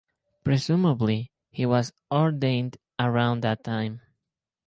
Presumably 0.43 1.31
he 1.51 1.63
was 1.67 1.93
ordained 2.11 2.77
around 2.99 3.41
that 3.43 3.63
time. 3.63 4.01